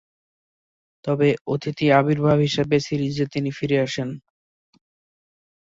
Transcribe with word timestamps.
তবে 1.05 1.27
অতিথি 1.47 1.85
আবির্ভাব 1.91 2.37
হিসেবে 2.39 2.75
সিরিজে 2.79 3.25
তিনি 3.33 3.49
ফিরে 3.57 3.77
আসেন। 3.79 4.09